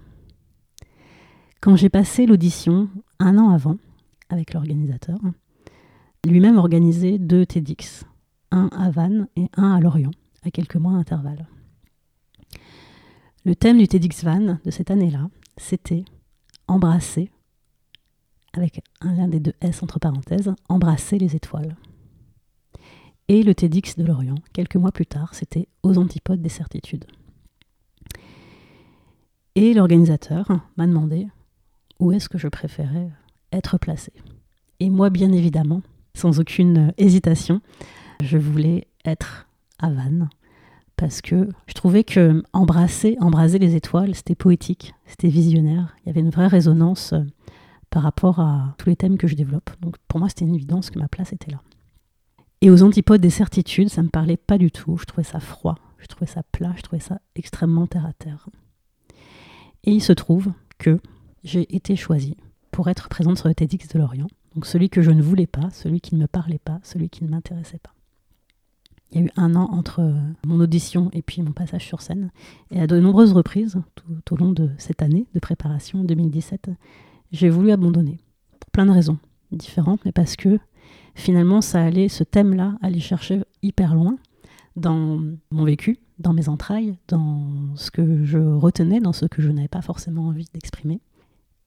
Quand 1.61 1.75
j'ai 1.75 1.89
passé 1.89 2.25
l'audition 2.25 2.88
un 3.19 3.38
an 3.38 3.50
avant 3.50 3.75
avec 4.29 4.53
l'organisateur, 4.53 5.19
lui-même 6.25 6.57
organisé 6.57 7.17
deux 7.17 7.45
TEDx, 7.45 8.06
un 8.51 8.67
à 8.67 8.89
Vannes 8.91 9.27
et 9.35 9.50
un 9.57 9.73
à 9.73 9.81
Lorient, 9.81 10.11
à 10.44 10.51
quelques 10.51 10.77
mois 10.77 10.94
d'intervalle. 10.94 11.47
Le 13.44 13.56
thème 13.56 13.77
du 13.77 13.89
TEDx 13.89 14.23
Vannes 14.23 14.59
de 14.63 14.71
cette 14.71 14.89
année-là, 14.89 15.29
c'était 15.57 16.06
embrasser, 16.69 17.29
avec 18.53 18.81
un 19.01 19.13
lien 19.13 19.27
des 19.27 19.41
deux 19.41 19.53
S 19.59 19.83
entre 19.83 20.00
parenthèses, 20.00 20.53
embrasser 20.69 21.17
les 21.17 21.35
étoiles. 21.35 21.75
Et 23.27 23.44
le 23.44 23.53
TEDx 23.53 23.97
de 23.97 24.06
Lorient, 24.06 24.35
quelques 24.53 24.77
mois 24.77 24.94
plus 24.94 25.06
tard, 25.06 25.35
c'était 25.35 25.67
aux 25.83 25.97
antipodes 25.97 26.41
des 26.41 26.50
certitudes. 26.50 27.06
Et 29.56 29.73
l'organisateur 29.73 30.47
m'a 30.77 30.88
demandé 30.88 31.27
où 32.00 32.12
est-ce 32.12 32.30
que 32.30 32.38
je 32.38 32.48
préférais 32.48 33.10
être 33.51 33.78
placé. 33.78 34.12
Et 34.80 34.90
moi, 34.90 35.10
bien 35.10 35.31
évidemment, 35.31 35.81
sans 36.13 36.40
aucune 36.40 36.94
hésitation, 36.98 37.62
je 38.22 38.38
voulais 38.38 38.88
être 39.06 39.47
à 39.80 39.90
Vannes 39.90 40.30
parce 40.95 41.21
que 41.21 41.47
je 41.68 41.73
trouvais 41.73 42.04
que 42.04 42.44
embrasser, 42.52 43.16
embraser 43.21 43.57
les 43.57 43.76
étoiles, 43.76 44.16
c'était 44.16 44.35
poétique, 44.35 44.94
c'était 45.06 45.30
visionnaire. 45.30 45.95
Il 46.04 46.07
y 46.07 46.09
avait 46.09 46.19
une 46.19 46.30
vraie 46.30 46.47
résonance 46.47 47.14
euh, 47.14 47.21
par 47.90 48.04
rapport 48.04 48.40
à 48.40 48.76
tous 48.78 48.90
les 48.90 48.97
thèmes 48.97 49.18
que 49.18 49.28
je 49.28 49.35
développe. 49.35 49.69
Donc 49.81 49.95
pour 50.09 50.19
moi, 50.19 50.28
c'était 50.28 50.44
une 50.44 50.56
évidence 50.56 50.90
que 50.90 51.00
ma 51.00 51.07
place 51.07 51.31
était 51.31 51.52
là. 51.52 51.62
Et 52.59 52.69
aux 52.69 52.83
antipodes 52.83 53.21
des 53.21 53.30
certitudes, 53.30 53.88
ça 53.88 54.04
me 54.04 54.09
parlait 54.09 54.35
pas 54.35 54.57
du 54.57 54.71
tout. 54.71 54.97
Je 54.97 55.06
trouvais 55.06 55.23
ça 55.23 55.40
froid, 55.40 55.76
je 56.00 56.07
trouvais 56.07 56.30
ça 56.30 56.44
plat, 56.52 56.73
je 56.76 56.81
trouvais 56.81 57.02
ça 57.02 57.21
extrêmement 57.35 57.88
terre 57.88 58.06
à 58.06 58.12
terre. 58.12 58.50
Et 59.85 59.92
il 59.92 60.02
se 60.02 60.12
trouve 60.12 60.52
que 60.78 61.00
j'ai 61.44 61.76
été 61.76 61.96
choisie 61.96 62.38
pour 62.72 62.90
être 62.90 63.10
présente 63.10 63.38
sur 63.38 63.48
le 63.48 63.56
TEDx 63.56 63.88
de 63.90 64.00
Lorient. 64.00 64.28
Donc 64.56 64.66
celui 64.66 64.90
que 64.90 65.02
je 65.02 65.12
ne 65.12 65.22
voulais 65.22 65.48
pas, 65.48 65.69
celui 65.72 66.02
qui 66.02 66.16
ne 66.16 66.22
me 66.22 66.28
parlait 66.28 66.60
pas, 66.60 66.80
celui 66.84 67.10
qui 67.10 67.24
ne 67.24 67.30
m'intéressait 67.30 67.80
pas. 67.80 67.94
Il 69.12 69.19
y 69.19 69.24
a 69.24 69.26
eu 69.26 69.31
un 69.38 69.56
an 69.56 69.69
entre 69.72 70.02
euh, 70.02 70.14
mon 70.46 70.60
audition 70.60 71.10
et 71.14 71.22
puis 71.22 71.42
mon 71.42 71.52
passage 71.52 71.86
sur 71.86 72.02
scène. 72.02 72.31
Et 72.72 72.80
à 72.80 72.86
de 72.86 73.00
nombreuses 73.00 73.34
reprises, 73.34 73.81
tout 73.96 74.34
au 74.34 74.38
long 74.38 74.52
de 74.52 74.69
cette 74.78 75.02
année 75.02 75.26
de 75.34 75.40
préparation 75.40 76.04
2017, 76.04 76.69
j'ai 77.31 77.50
voulu 77.50 77.72
abandonner. 77.72 78.19
Pour 78.60 78.69
plein 78.69 78.86
de 78.86 78.92
raisons 78.92 79.18
différentes, 79.52 80.02
mais 80.06 80.12
parce 80.12 80.36
que 80.36 80.60
finalement, 81.16 81.62
ça 81.62 81.84
allait, 81.84 82.08
ce 82.08 82.24
thème-là, 82.24 82.78
allait 82.81 83.00
chercher 83.00 83.42
hyper 83.64 83.96
loin 83.96 84.18
dans 84.76 85.19
mon 85.52 85.64
vécu, 85.64 86.00
dans 86.19 86.34
mes 86.34 86.48
entrailles, 86.48 86.98
dans 87.08 87.76
ce 87.76 87.90
que 87.90 88.24
je 88.24 88.38
retenais, 88.38 89.00
dans 89.00 89.14
ce 89.14 89.26
que 89.26 89.42
je 89.42 89.50
n'avais 89.50 89.68
pas 89.68 89.81
forcément 89.81 90.28
envie 90.28 90.46
d'exprimer. 90.54 91.02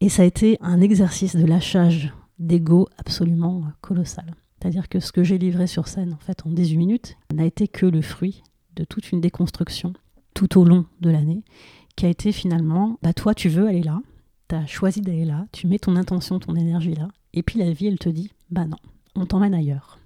Et 0.03 0.09
ça 0.09 0.23
a 0.23 0.25
été 0.25 0.59
un 0.61 0.81
exercice 0.81 1.37
de 1.37 1.47
lâchage 1.47 2.13
d'ego 2.41 2.89
absolument 2.99 3.63
colossal. 3.83 4.35
C'est-à-dire 4.59 4.89
que 4.89 4.99
ce 4.99 5.13
que 5.13 5.23
j'ai 5.23 5.39
livré 5.39 5.69
sur 5.69 5.87
scène, 5.87 6.13
en 6.13 6.19
fait, 6.19 6.45
en 6.45 6.51
18 6.51 6.77
minutes, 6.77 7.17
n'a 7.33 7.45
été 7.45 7.69
que 7.69 7.87
le 7.87 8.03
fruit 8.03 8.43
de 8.75 8.83
toute 8.83 9.13
une 9.13 9.21
déconstruction 9.21 9.93
tout 10.35 10.59
au 10.59 10.65
long 10.65 10.87
de 11.01 11.09
l'année, 11.09 11.45
qui 11.95 12.05
a 12.05 12.09
été 12.09 12.33
finalement, 12.33 12.99
bah 13.01 13.13
toi, 13.13 13.33
tu 13.33 13.49
veux 13.49 13.69
aller 13.69 13.85
là, 13.85 14.01
tu 14.49 14.57
as 14.57 14.67
choisi 14.67 15.03
d'aller 15.03 15.25
là, 15.25 15.47
tu 15.53 15.69
mets 15.69 15.79
ton 15.79 15.95
intention, 15.95 16.41
ton 16.41 16.57
énergie 16.57 16.97
là, 16.97 17.07
et 17.33 17.45
puis 17.45 17.61
la 17.61 17.71
vie, 17.71 17.87
elle 17.87 18.01
te 18.01 18.09
dit, 18.09 18.33
bah 18.51 18.67
non, 18.67 18.79
on 19.15 19.25
t'emmène 19.25 19.55
ailleurs. 19.55 20.01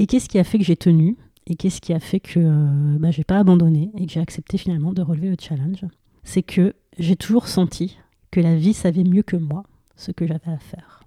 Et 0.00 0.08
qu'est-ce 0.08 0.28
qui 0.28 0.40
a 0.40 0.44
fait 0.44 0.58
que 0.58 0.64
j'ai 0.64 0.76
tenu 0.76 1.16
et 1.46 1.54
qu'est-ce 1.54 1.80
qui 1.80 1.92
a 1.92 2.00
fait 2.00 2.18
que 2.18 2.40
euh, 2.40 2.98
bah, 2.98 3.12
j'ai 3.12 3.22
pas 3.22 3.38
abandonné 3.38 3.92
et 3.96 4.06
que 4.06 4.12
j'ai 4.12 4.20
accepté 4.20 4.58
finalement 4.58 4.92
de 4.92 5.02
relever 5.02 5.30
le 5.30 5.36
challenge? 5.38 5.84
C'est 6.24 6.42
que 6.42 6.74
j'ai 6.98 7.14
toujours 7.14 7.46
senti 7.46 7.96
que 8.32 8.40
la 8.40 8.56
vie 8.56 8.74
savait 8.74 9.04
mieux 9.04 9.22
que 9.22 9.36
moi 9.36 9.62
ce 9.94 10.10
que 10.10 10.26
j'avais 10.26 10.50
à 10.50 10.58
faire. 10.58 11.04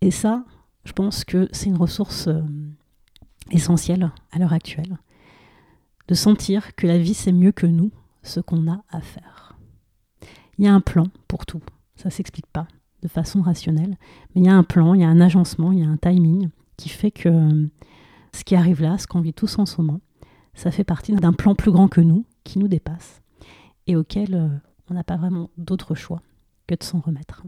Et 0.00 0.10
ça, 0.10 0.44
je 0.84 0.92
pense 0.92 1.24
que 1.24 1.48
c'est 1.52 1.68
une 1.68 1.76
ressource 1.76 2.28
euh, 2.28 2.40
essentiel 3.50 4.10
à 4.30 4.38
l'heure 4.38 4.54
actuelle. 4.54 4.96
De 6.08 6.14
sentir 6.14 6.74
que 6.74 6.86
la 6.86 6.98
vie 6.98 7.14
c'est 7.14 7.32
mieux 7.32 7.52
que 7.52 7.66
nous, 7.66 7.90
ce 8.22 8.40
qu'on 8.40 8.70
a 8.70 8.82
à 8.90 9.00
faire. 9.00 9.58
Il 10.58 10.64
y 10.64 10.68
a 10.68 10.74
un 10.74 10.80
plan 10.80 11.06
pour 11.28 11.44
tout, 11.44 11.62
ça 11.96 12.10
s'explique 12.10 12.46
pas 12.46 12.66
de 13.02 13.08
façon 13.08 13.42
rationnelle, 13.42 13.96
mais 14.34 14.42
il 14.42 14.44
y 14.44 14.48
a 14.48 14.54
un 14.54 14.62
plan, 14.62 14.94
il 14.94 15.00
y 15.00 15.04
a 15.04 15.08
un 15.08 15.20
agencement, 15.20 15.72
il 15.72 15.80
y 15.80 15.84
a 15.84 15.88
un 15.88 15.96
timing 15.96 16.50
qui 16.76 16.88
fait 16.88 17.10
que 17.10 17.28
euh, 17.28 17.66
ce 18.32 18.44
qui 18.44 18.54
arrive 18.54 18.80
là, 18.80 18.96
ce 18.98 19.06
qu'on 19.06 19.20
vit 19.20 19.34
tous 19.34 19.58
en 19.58 19.66
ce 19.66 19.80
moment, 19.80 20.00
ça 20.54 20.70
fait 20.70 20.84
partie 20.84 21.12
d'un 21.12 21.32
plan 21.32 21.54
plus 21.54 21.72
grand 21.72 21.88
que 21.88 22.00
nous, 22.00 22.24
qui 22.44 22.58
nous 22.58 22.68
dépasse, 22.68 23.20
et 23.86 23.96
auquel 23.96 24.34
euh, 24.34 24.48
on 24.92 24.94
n'a 24.94 25.04
pas 25.04 25.16
vraiment 25.16 25.48
d'autre 25.56 25.94
choix 25.94 26.20
que 26.66 26.74
de 26.74 26.82
s'en 26.82 27.00
remettre. 27.00 27.44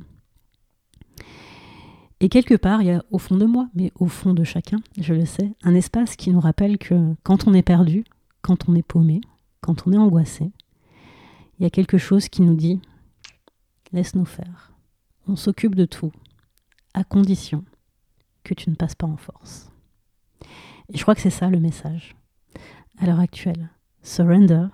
Et 2.20 2.30
quelque 2.30 2.54
part, 2.54 2.80
il 2.80 2.86
y 2.86 2.90
a 2.90 3.04
au 3.10 3.18
fond 3.18 3.36
de 3.36 3.44
moi, 3.44 3.68
mais 3.74 3.92
au 3.96 4.06
fond 4.06 4.32
de 4.32 4.44
chacun, 4.44 4.78
je 4.98 5.12
le 5.12 5.26
sais, 5.26 5.52
un 5.62 5.74
espace 5.74 6.16
qui 6.16 6.30
nous 6.30 6.40
rappelle 6.40 6.78
que 6.78 7.14
quand 7.22 7.46
on 7.46 7.52
est 7.52 7.62
perdu, 7.62 8.04
quand 8.40 8.66
on 8.66 8.74
est 8.74 8.82
paumé, 8.82 9.20
quand 9.60 9.86
on 9.86 9.92
est 9.92 9.98
angoissé, 9.98 10.52
il 11.58 11.64
y 11.64 11.66
a 11.66 11.70
quelque 11.70 11.98
chose 11.98 12.30
qui 12.30 12.40
nous 12.40 12.54
dit 12.54 12.80
laisse-nous 13.92 14.24
faire. 14.24 14.72
On 15.28 15.36
s'occupe 15.36 15.74
de 15.74 15.84
tout, 15.84 16.12
à 16.94 17.04
condition 17.04 17.62
que 18.42 18.54
tu 18.54 18.70
ne 18.70 18.74
passes 18.74 18.94
pas 18.94 19.06
en 19.06 19.18
force. 19.18 19.70
Et 20.88 20.96
je 20.96 21.02
crois 21.02 21.14
que 21.14 21.20
c'est 21.20 21.28
ça 21.28 21.50
le 21.50 21.60
message. 21.60 22.16
À 22.98 23.06
l'heure 23.06 23.20
actuelle, 23.20 23.68
surrender, 24.02 24.66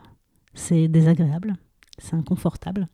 c'est 0.55 0.87
désagréable, 0.87 1.57
c'est 2.01 2.17
inconfortable. 2.17 2.89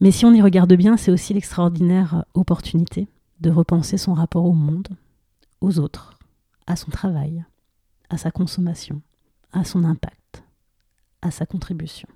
Mais 0.00 0.10
si 0.10 0.24
on 0.24 0.32
y 0.32 0.42
regarde 0.42 0.74
bien, 0.74 0.96
c'est 0.96 1.10
aussi 1.10 1.34
l'extraordinaire 1.34 2.24
opportunité 2.34 3.08
de 3.40 3.50
repenser 3.50 3.96
son 3.96 4.14
rapport 4.14 4.44
au 4.44 4.52
monde, 4.52 4.88
aux 5.60 5.78
autres, 5.78 6.18
à 6.66 6.76
son 6.76 6.90
travail, 6.90 7.44
à 8.10 8.18
sa 8.18 8.30
consommation, 8.30 9.02
à 9.52 9.64
son 9.64 9.84
impact, 9.84 10.44
à 11.22 11.30
sa 11.30 11.46
contribution. 11.46 12.08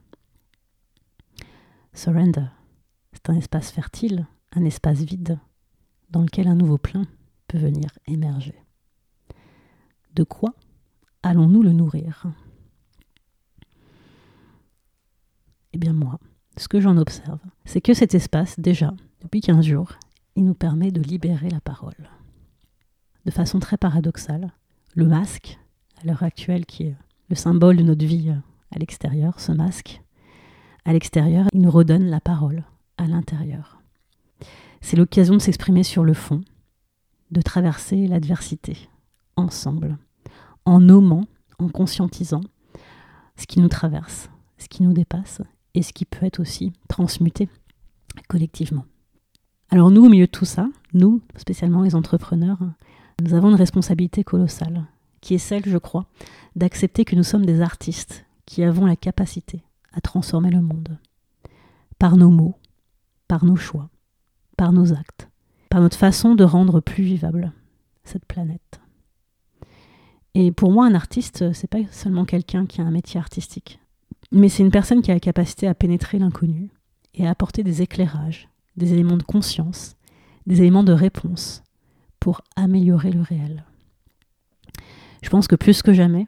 Surrender, 1.95 2.47
c'est 3.13 3.31
un 3.31 3.37
espace 3.37 3.71
fertile, 3.71 4.27
un 4.53 4.65
espace 4.65 5.01
vide, 5.01 5.39
dans 6.11 6.23
lequel 6.23 6.49
un 6.49 6.55
nouveau 6.55 6.79
plein 6.79 7.07
peut 7.47 7.59
venir 7.59 7.91
émerger. 8.07 8.55
De 10.15 10.25
quoi 10.25 10.55
allons-nous 11.23 11.63
le 11.63 11.73
nourrir? 11.73 12.27
Eh 15.73 15.79
bien 15.79 15.93
moi, 15.93 16.19
ce 16.57 16.69
que 16.69 16.81
j'en 16.81 16.97
observe, 16.97 17.41
c'est 17.65 17.81
que 17.81 17.95
cet 17.95 18.15
espace, 18.15 18.59
déjà, 18.59 18.95
depuis 19.23 19.41
15 19.41 19.65
jours, 19.65 19.93
il 20.35 20.45
nous 20.45 20.55
permet 20.55 20.91
de 20.91 21.01
libérer 21.01 21.51
la 21.51 21.61
parole. 21.61 22.11
De 23.27 23.31
façon 23.31 23.59
très 23.59 23.77
paradoxale, 23.77 24.53
le 24.95 25.07
masque, 25.07 25.59
à 26.01 26.07
l'heure 26.07 26.23
actuelle, 26.23 26.67
qui 26.67 26.85
est 26.85 26.97
le 27.29 27.37
symbole 27.37 27.77
de 27.77 27.83
notre 27.83 28.05
vie 28.05 28.35
à 28.75 28.79
l'extérieur, 28.79 29.41
ce 29.41 29.53
masque, 29.53 30.03
à 30.85 30.93
l'extérieur, 30.93 31.47
il 31.53 31.61
nous 31.61 31.71
redonne 31.71 32.07
la 32.07 32.21
parole 32.21 32.65
à 32.97 33.07
l'intérieur. 33.07 33.83
C'est 34.81 34.97
l'occasion 34.97 35.35
de 35.35 35.41
s'exprimer 35.41 35.83
sur 35.83 36.05
le 36.05 36.15
fond, 36.15 36.41
de 37.31 37.43
traverser 37.43 38.07
l'adversité 38.07 38.89
ensemble, 39.37 39.99
en 40.65 40.81
nommant, 40.81 41.25
en 41.59 41.69
conscientisant 41.69 42.41
ce 43.37 43.47
qui 43.47 43.61
nous 43.61 43.69
traverse, 43.69 44.31
ce 44.57 44.69
qui 44.69 44.83
nous 44.83 44.93
dépasse 44.93 45.43
et 45.75 45.83
ce 45.83 45.93
qui 45.93 46.05
peut 46.05 46.27
être 46.27 46.41
aussi 46.41 46.73
transmuté 46.89 47.49
collectivement. 48.29 48.85
Alors 49.71 49.91
nous, 49.91 50.07
au 50.07 50.09
milieu 50.09 50.27
de 50.27 50.31
tout 50.31 50.45
ça, 50.45 50.69
nous, 50.95 51.21
spécialement 51.37 51.83
les 51.83 51.95
entrepreneurs, 51.95 52.59
nous 53.23 53.35
avons 53.35 53.51
une 53.51 53.55
responsabilité 53.55 54.25
colossale, 54.25 54.87
qui 55.21 55.35
est 55.35 55.39
celle, 55.39 55.67
je 55.67 55.79
crois, 55.79 56.07
d'accepter 56.57 57.05
que 57.05 57.17
nous 57.17 57.23
sommes 57.23 57.45
des 57.45 57.61
artistes 57.61 58.25
qui 58.47 58.63
avons 58.63 58.87
la 58.87 58.97
capacité 58.97 59.63
à 59.93 60.01
transformer 60.01 60.51
le 60.51 60.63
monde. 60.63 60.99
Par 61.99 62.17
nos 62.17 62.31
mots, 62.31 62.57
par 63.27 63.45
nos 63.45 63.57
choix, 63.57 63.91
par 64.57 64.73
nos 64.73 64.93
actes, 64.93 65.29
par 65.69 65.81
notre 65.81 65.99
façon 65.99 66.35
de 66.35 66.45
rendre 66.45 66.81
plus 66.81 67.05
vivable 67.05 67.53
cette 68.05 68.25
planète. 68.25 68.81
Et 70.35 70.53
pour 70.53 70.71
moi, 70.71 70.87
un 70.87 70.95
artiste, 70.95 71.53
c'est 71.53 71.67
pas 71.67 71.79
seulement 71.91 72.25
quelqu'un 72.25 72.65
qui 72.65 72.81
a 72.81 72.85
un 72.85 72.91
métier 72.91 73.19
artistique, 73.19 73.81
mais 74.31 74.49
c'est 74.49 74.63
une 74.63 74.71
personne 74.71 75.03
qui 75.03 75.11
a 75.11 75.15
la 75.15 75.21
capacité 75.21 75.67
à 75.67 75.75
pénétrer 75.75 76.19
l'inconnu 76.19 76.71
et 77.15 77.27
à 77.27 77.31
apporter 77.31 77.63
des 77.63 77.83
éclairages, 77.83 78.49
des 78.77 78.93
éléments 78.93 79.17
de 79.17 79.23
conscience, 79.23 79.97
des 80.47 80.61
éléments 80.61 80.85
de 80.85 80.93
réponse 80.93 81.63
pour 82.21 82.43
améliorer 82.57 83.11
le 83.11 83.23
réel. 83.23 83.65
Je 85.23 85.31
pense 85.31 85.49
que 85.49 85.57
plus 85.57 85.83
que 85.83 85.93
jamais, 85.93 86.27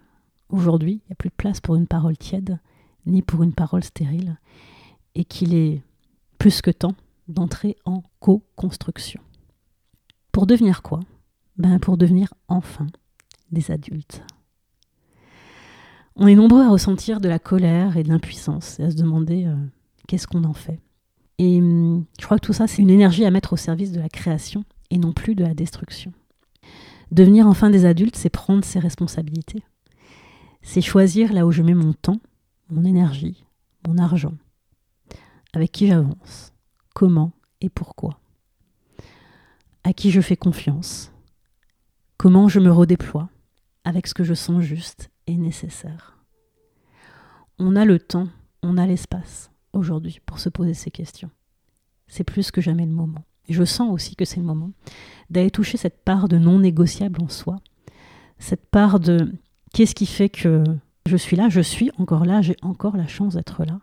aujourd'hui, 0.48 1.02
il 1.04 1.08
n'y 1.08 1.12
a 1.12 1.16
plus 1.16 1.28
de 1.28 1.34
place 1.34 1.60
pour 1.60 1.76
une 1.76 1.86
parole 1.86 2.16
tiède, 2.16 2.58
ni 3.06 3.22
pour 3.22 3.42
une 3.42 3.54
parole 3.54 3.84
stérile, 3.84 4.38
et 5.14 5.24
qu'il 5.24 5.54
est 5.54 5.82
plus 6.38 6.62
que 6.62 6.70
temps 6.70 6.94
d'entrer 7.28 7.76
en 7.84 8.02
co-construction. 8.18 9.20
Pour 10.32 10.46
devenir 10.46 10.82
quoi? 10.82 11.00
Ben 11.56 11.78
Pour 11.78 11.96
devenir 11.96 12.32
enfin 12.48 12.86
des 13.50 13.70
adultes. 13.70 14.22
On 16.16 16.26
est 16.26 16.34
nombreux 16.34 16.62
à 16.62 16.68
ressentir 16.68 17.20
de 17.20 17.28
la 17.28 17.38
colère 17.38 17.96
et 17.96 18.02
de 18.02 18.08
l'impuissance 18.08 18.78
et 18.80 18.84
à 18.84 18.90
se 18.90 18.96
demander 18.96 19.46
euh, 19.46 19.54
qu'est-ce 20.06 20.26
qu'on 20.26 20.44
en 20.44 20.54
fait. 20.54 20.80
Et 21.38 21.58
hum, 21.58 22.04
je 22.18 22.24
crois 22.24 22.38
que 22.38 22.46
tout 22.46 22.52
ça, 22.52 22.66
c'est 22.66 22.82
une 22.82 22.90
énergie 22.90 23.24
à 23.24 23.30
mettre 23.30 23.52
au 23.54 23.56
service 23.56 23.92
de 23.92 24.00
la 24.00 24.08
création 24.08 24.64
et 24.90 24.98
non 24.98 25.12
plus 25.12 25.34
de 25.34 25.44
la 25.44 25.54
destruction. 25.54 26.12
Devenir 27.12 27.46
enfin 27.46 27.70
des 27.70 27.84
adultes, 27.84 28.16
c'est 28.16 28.30
prendre 28.30 28.64
ses 28.64 28.78
responsabilités. 28.78 29.62
C'est 30.62 30.82
choisir 30.82 31.32
là 31.32 31.46
où 31.46 31.52
je 31.52 31.62
mets 31.62 31.74
mon 31.74 31.92
temps, 31.92 32.20
mon 32.70 32.84
énergie, 32.84 33.44
mon 33.88 33.98
argent, 33.98 34.34
avec 35.52 35.72
qui 35.72 35.86
j'avance, 35.86 36.52
comment 36.94 37.32
et 37.60 37.68
pourquoi, 37.68 38.20
à 39.84 39.92
qui 39.92 40.10
je 40.10 40.20
fais 40.20 40.36
confiance, 40.36 41.12
comment 42.16 42.48
je 42.48 42.60
me 42.60 42.70
redéploie 42.70 43.28
avec 43.84 44.06
ce 44.06 44.14
que 44.14 44.24
je 44.24 44.34
sens 44.34 44.62
juste 44.62 45.09
nécessaire. 45.36 46.18
On 47.58 47.76
a 47.76 47.84
le 47.84 47.98
temps, 47.98 48.28
on 48.62 48.78
a 48.78 48.86
l'espace 48.86 49.50
aujourd'hui 49.72 50.20
pour 50.26 50.38
se 50.38 50.48
poser 50.48 50.74
ces 50.74 50.90
questions. 50.90 51.30
C'est 52.08 52.24
plus 52.24 52.50
que 52.50 52.60
jamais 52.60 52.86
le 52.86 52.92
moment. 52.92 53.24
Et 53.48 53.52
je 53.52 53.64
sens 53.64 53.90
aussi 53.90 54.16
que 54.16 54.24
c'est 54.24 54.40
le 54.40 54.46
moment 54.46 54.72
d'aller 55.28 55.50
toucher 55.50 55.76
cette 55.76 56.04
part 56.04 56.28
de 56.28 56.38
non 56.38 56.58
négociable 56.58 57.22
en 57.22 57.28
soi, 57.28 57.56
cette 58.38 58.66
part 58.66 59.00
de 59.00 59.32
qu'est-ce 59.72 59.94
qui 59.94 60.06
fait 60.06 60.28
que 60.28 60.64
je 61.06 61.16
suis 61.16 61.36
là, 61.36 61.48
je 61.48 61.60
suis 61.60 61.90
encore 61.98 62.24
là, 62.24 62.42
j'ai 62.42 62.56
encore 62.62 62.96
la 62.96 63.06
chance 63.06 63.34
d'être 63.34 63.64
là? 63.64 63.80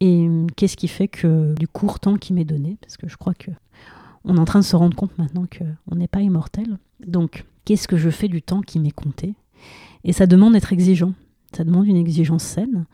Et 0.00 0.28
qu'est-ce 0.56 0.76
qui 0.76 0.88
fait 0.88 1.08
que 1.08 1.54
du 1.54 1.66
court 1.66 2.00
temps 2.00 2.16
qui 2.16 2.32
m'est 2.32 2.44
donné, 2.44 2.76
parce 2.80 2.96
que 2.96 3.08
je 3.08 3.16
crois 3.16 3.34
que 3.34 3.50
on 4.24 4.36
est 4.36 4.40
en 4.40 4.44
train 4.44 4.58
de 4.58 4.64
se 4.64 4.76
rendre 4.76 4.96
compte 4.96 5.16
maintenant 5.18 5.46
qu'on 5.46 5.94
n'est 5.94 6.08
pas 6.08 6.20
immortel. 6.20 6.78
Donc, 7.06 7.44
qu'est-ce 7.64 7.86
que 7.86 7.96
je 7.96 8.10
fais 8.10 8.28
du 8.28 8.42
temps 8.42 8.60
qui 8.60 8.80
m'est 8.80 8.90
compté? 8.90 9.34
Et 10.04 10.12
ça 10.12 10.26
demande 10.26 10.52
d'être 10.52 10.72
exigeant. 10.72 11.14
Ça 11.52 11.64
demande 11.64 11.86
une 11.86 11.96
exigence 11.96 12.42
saine, 12.42 12.86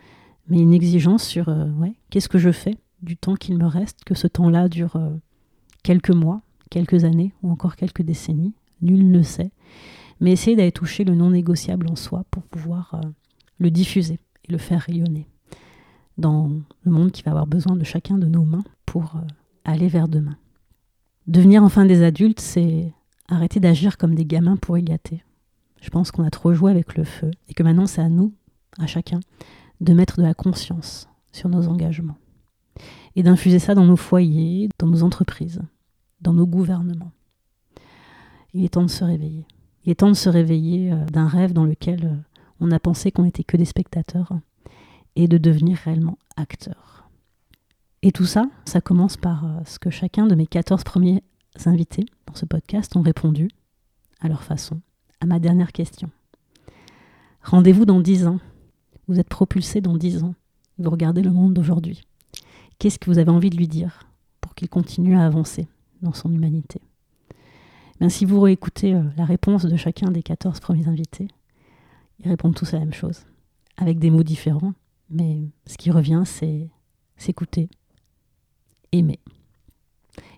mais 0.48 0.60
une 0.60 0.72
exigence 0.72 1.24
sur 1.24 1.48
euh, 1.48 1.66
qu'est-ce 2.10 2.28
que 2.28 2.38
je 2.38 2.50
fais 2.50 2.76
du 3.02 3.16
temps 3.16 3.34
qu'il 3.34 3.56
me 3.58 3.66
reste, 3.66 4.04
que 4.04 4.14
ce 4.14 4.26
temps-là 4.26 4.68
dure 4.68 4.96
euh, 4.96 5.10
quelques 5.82 6.10
mois, 6.10 6.42
quelques 6.70 7.04
années 7.04 7.32
ou 7.42 7.50
encore 7.50 7.76
quelques 7.76 8.02
décennies. 8.02 8.54
Nul 8.80 9.10
ne 9.10 9.22
sait. 9.22 9.50
Mais 10.20 10.32
essayer 10.32 10.56
d'aller 10.56 10.72
toucher 10.72 11.04
le 11.04 11.14
non 11.14 11.30
négociable 11.30 11.88
en 11.90 11.96
soi 11.96 12.24
pour 12.30 12.44
pouvoir 12.44 12.94
euh, 12.94 13.08
le 13.58 13.70
diffuser 13.70 14.20
et 14.48 14.52
le 14.52 14.58
faire 14.58 14.80
rayonner 14.80 15.26
dans 16.18 16.50
le 16.84 16.90
monde 16.90 17.10
qui 17.10 17.22
va 17.22 17.30
avoir 17.30 17.46
besoin 17.46 17.74
de 17.74 17.84
chacun 17.84 18.18
de 18.18 18.26
nos 18.26 18.44
mains 18.44 18.64
pour 18.86 19.16
aller 19.64 19.88
vers 19.88 20.08
demain. 20.08 20.36
Devenir 21.26 21.62
enfin 21.62 21.86
des 21.86 22.02
adultes, 22.02 22.40
c'est 22.40 22.92
arrêter 23.28 23.60
d'agir 23.60 23.96
comme 23.96 24.14
des 24.14 24.26
gamins 24.26 24.56
pour 24.56 24.76
y 24.76 24.82
gâter. 24.82 25.22
Je 25.82 25.90
pense 25.90 26.10
qu'on 26.10 26.24
a 26.24 26.30
trop 26.30 26.54
joué 26.54 26.70
avec 26.70 26.96
le 26.96 27.04
feu 27.04 27.30
et 27.48 27.54
que 27.54 27.62
maintenant 27.62 27.86
c'est 27.86 28.00
à 28.00 28.08
nous, 28.08 28.32
à 28.78 28.86
chacun, 28.86 29.20
de 29.80 29.92
mettre 29.92 30.18
de 30.18 30.22
la 30.22 30.32
conscience 30.32 31.08
sur 31.32 31.48
nos 31.48 31.68
engagements 31.68 32.16
et 33.16 33.22
d'infuser 33.22 33.58
ça 33.58 33.74
dans 33.74 33.84
nos 33.84 33.96
foyers, 33.96 34.68
dans 34.78 34.86
nos 34.86 35.02
entreprises, 35.02 35.60
dans 36.20 36.32
nos 36.32 36.46
gouvernements. 36.46 37.12
Il 38.54 38.64
est 38.64 38.70
temps 38.70 38.84
de 38.84 38.90
se 38.90 39.04
réveiller. 39.04 39.44
Il 39.84 39.90
est 39.90 39.96
temps 39.96 40.08
de 40.08 40.14
se 40.14 40.28
réveiller 40.28 40.92
euh, 40.92 41.04
d'un 41.06 41.26
rêve 41.26 41.52
dans 41.52 41.64
lequel 41.64 42.04
euh, 42.04 42.16
on 42.60 42.70
a 42.70 42.78
pensé 42.78 43.10
qu'on 43.10 43.24
n'était 43.24 43.44
que 43.44 43.56
des 43.56 43.64
spectateurs 43.64 44.32
et 45.16 45.26
de 45.26 45.36
devenir 45.36 45.78
réellement 45.78 46.16
acteurs. 46.36 47.08
Et 48.02 48.12
tout 48.12 48.24
ça, 48.24 48.48
ça 48.64 48.80
commence 48.80 49.16
par 49.16 49.44
euh, 49.44 49.60
ce 49.66 49.80
que 49.80 49.90
chacun 49.90 50.26
de 50.26 50.36
mes 50.36 50.46
14 50.46 50.84
premiers 50.84 51.24
invités 51.66 52.06
dans 52.26 52.34
ce 52.34 52.46
podcast 52.46 52.94
ont 52.96 53.02
répondu, 53.02 53.48
à 54.20 54.28
leur 54.28 54.44
façon, 54.44 54.80
à 55.22 55.26
ma 55.26 55.38
dernière 55.38 55.70
question. 55.70 56.10
Rendez-vous 57.44 57.84
dans 57.84 58.00
10 58.00 58.26
ans. 58.26 58.40
Vous 59.06 59.20
êtes 59.20 59.28
propulsé 59.28 59.80
dans 59.80 59.96
10 59.96 60.24
ans. 60.24 60.34
Vous 60.78 60.90
regardez 60.90 61.22
le 61.22 61.30
monde 61.30 61.54
d'aujourd'hui. 61.54 62.02
Qu'est-ce 62.78 62.98
que 62.98 63.08
vous 63.08 63.18
avez 63.18 63.30
envie 63.30 63.50
de 63.50 63.56
lui 63.56 63.68
dire 63.68 64.08
pour 64.40 64.56
qu'il 64.56 64.68
continue 64.68 65.16
à 65.16 65.24
avancer 65.24 65.68
dans 66.02 66.12
son 66.12 66.32
humanité? 66.32 66.80
Ben, 68.00 68.08
si 68.08 68.24
vous 68.24 68.40
réécoutez 68.40 68.94
euh, 68.94 69.04
la 69.16 69.24
réponse 69.24 69.64
de 69.64 69.76
chacun 69.76 70.10
des 70.10 70.24
14 70.24 70.58
premiers 70.58 70.88
invités, 70.88 71.28
ils 72.18 72.28
répondent 72.28 72.56
tous 72.56 72.74
à 72.74 72.78
la 72.78 72.84
même 72.84 72.92
chose, 72.92 73.24
avec 73.76 74.00
des 74.00 74.10
mots 74.10 74.24
différents, 74.24 74.74
mais 75.08 75.52
ce 75.66 75.76
qui 75.76 75.92
revient, 75.92 76.24
c'est 76.24 76.68
s'écouter, 77.16 77.68
aimer. 78.90 79.20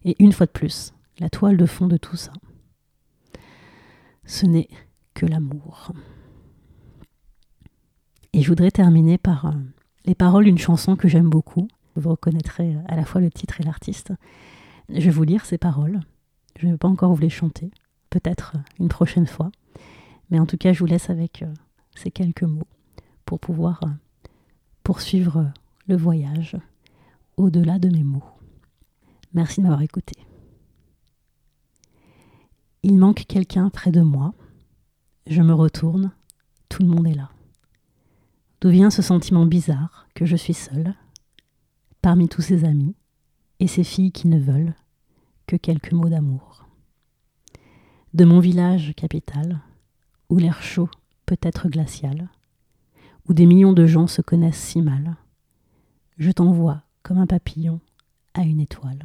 Et 0.04 0.14
une 0.22 0.32
fois 0.32 0.44
de 0.44 0.52
plus, 0.52 0.92
la 1.20 1.30
toile 1.30 1.56
de 1.56 1.64
fond 1.64 1.86
de 1.86 1.96
tout 1.96 2.16
ça, 2.16 2.32
ce 4.26 4.46
n'est 4.46 4.68
que 5.14 5.26
l'amour. 5.26 5.92
Et 8.32 8.42
je 8.42 8.48
voudrais 8.48 8.70
terminer 8.70 9.16
par 9.16 9.46
euh, 9.46 9.52
les 10.04 10.14
paroles 10.14 10.44
d'une 10.44 10.58
chanson 10.58 10.96
que 10.96 11.08
j'aime 11.08 11.30
beaucoup. 11.30 11.68
Vous 11.94 12.10
reconnaîtrez 12.10 12.76
à 12.88 12.96
la 12.96 13.04
fois 13.04 13.20
le 13.20 13.30
titre 13.30 13.60
et 13.60 13.64
l'artiste. 13.64 14.12
Je 14.88 15.00
vais 15.00 15.10
vous 15.10 15.22
lire 15.22 15.46
ces 15.46 15.58
paroles. 15.58 16.00
Je 16.58 16.66
ne 16.66 16.72
vais 16.72 16.78
pas 16.78 16.88
encore 16.88 17.14
vous 17.14 17.20
les 17.20 17.30
chanter, 17.30 17.70
peut-être 18.10 18.56
une 18.80 18.88
prochaine 18.88 19.26
fois. 19.26 19.50
Mais 20.30 20.38
en 20.40 20.46
tout 20.46 20.56
cas, 20.56 20.72
je 20.72 20.80
vous 20.80 20.86
laisse 20.86 21.10
avec 21.10 21.42
euh, 21.42 21.52
ces 21.94 22.10
quelques 22.10 22.42
mots 22.42 22.66
pour 23.24 23.38
pouvoir 23.38 23.80
euh, 23.84 23.88
poursuivre 24.82 25.52
le 25.86 25.96
voyage 25.96 26.56
au-delà 27.36 27.78
de 27.78 27.88
mes 27.88 28.04
mots. 28.04 28.24
Merci 29.32 29.60
de 29.60 29.62
m'avoir 29.62 29.82
écouté. 29.82 30.14
Il 32.86 32.98
manque 32.98 33.24
quelqu'un 33.26 33.70
près 33.70 33.90
de 33.90 34.02
moi. 34.02 34.34
Je 35.26 35.40
me 35.40 35.54
retourne, 35.54 36.12
tout 36.68 36.82
le 36.82 36.88
monde 36.90 37.06
est 37.06 37.14
là. 37.14 37.30
D'où 38.60 38.68
vient 38.68 38.90
ce 38.90 39.00
sentiment 39.00 39.46
bizarre 39.46 40.06
que 40.14 40.26
je 40.26 40.36
suis 40.36 40.52
seule, 40.52 40.94
parmi 42.02 42.28
tous 42.28 42.42
ces 42.42 42.66
amis 42.66 42.94
et 43.58 43.68
ces 43.68 43.84
filles 43.84 44.12
qui 44.12 44.28
ne 44.28 44.38
veulent 44.38 44.74
que 45.46 45.56
quelques 45.56 45.92
mots 45.92 46.10
d'amour. 46.10 46.66
De 48.12 48.26
mon 48.26 48.38
village 48.38 48.92
capital, 48.94 49.62
où 50.28 50.36
l'air 50.36 50.62
chaud 50.62 50.90
peut 51.24 51.40
être 51.40 51.70
glacial, 51.70 52.28
où 53.26 53.32
des 53.32 53.46
millions 53.46 53.72
de 53.72 53.86
gens 53.86 54.06
se 54.06 54.20
connaissent 54.20 54.62
si 54.62 54.82
mal, 54.82 55.16
je 56.18 56.30
t'envoie 56.30 56.82
comme 57.02 57.16
un 57.16 57.26
papillon 57.26 57.80
à 58.34 58.42
une 58.42 58.60
étoile. 58.60 59.04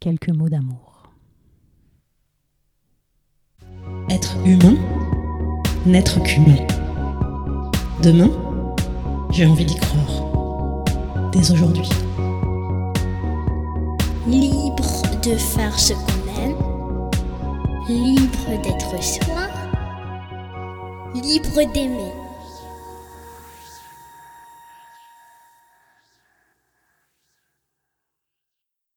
Quelques 0.00 0.28
mots 0.28 0.50
d'amour. 0.50 0.95
Humain, 4.44 4.76
n'être 5.84 6.22
qu'humain. 6.22 6.56
Demain, 8.02 8.30
j'ai 9.30 9.46
envie 9.46 9.64
d'y 9.64 9.76
croire. 9.76 10.22
Dès 11.32 11.50
aujourd'hui. 11.50 11.88
Libre 14.26 15.02
de 15.22 15.34
faire 15.36 15.78
ce 15.78 15.92
qu'on 15.92 16.42
aime. 16.42 16.56
Libre 17.88 18.62
d'être 18.62 19.02
soi. 19.02 19.48
Libre 21.14 21.72
d'aimer. 21.72 22.12